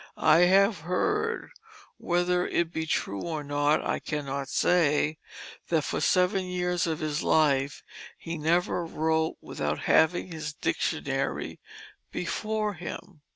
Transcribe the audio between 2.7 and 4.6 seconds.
be true or not I cannot